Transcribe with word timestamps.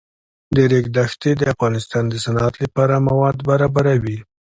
د 0.55 0.57
ریګ 0.71 0.85
دښتې 0.97 1.31
د 1.37 1.41
افغانستان 1.53 2.03
د 2.09 2.13
صنعت 2.25 2.53
لپاره 2.63 3.03
مواد 3.07 3.37
برابروي. 3.49 4.17